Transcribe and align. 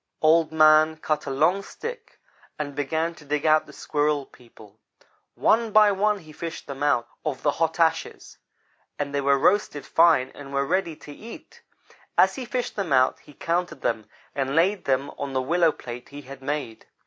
Old 0.23 0.51
man 0.51 0.97
cut 0.97 1.27
a 1.27 1.29
long 1.29 1.61
stick 1.61 2.19
and 2.57 2.73
began 2.73 3.13
to 3.13 3.23
dig 3.23 3.45
out 3.45 3.67
the 3.67 3.71
Squirrel 3.71 4.25
people. 4.25 4.79
One 5.35 5.71
by 5.71 5.91
one 5.91 6.17
he 6.17 6.31
fished 6.33 6.65
them 6.65 6.81
out 6.81 7.07
of 7.23 7.43
the 7.43 7.51
hot 7.51 7.79
ashes; 7.79 8.39
and 8.97 9.13
they 9.13 9.21
were 9.21 9.37
roasted 9.37 9.85
fine 9.85 10.31
and 10.33 10.51
were 10.51 10.65
ready 10.65 10.95
to 10.95 11.11
eat. 11.11 11.61
As 12.17 12.33
he 12.33 12.45
fished 12.45 12.75
them 12.75 12.91
out 12.91 13.19
he 13.19 13.33
counted 13.35 13.81
them, 13.81 14.09
and 14.33 14.55
laid 14.55 14.85
them 14.85 15.11
on 15.19 15.33
the 15.33 15.39
willow 15.43 15.71
plate 15.71 16.09
he 16.09 16.23
had 16.23 16.41
made. 16.41 16.87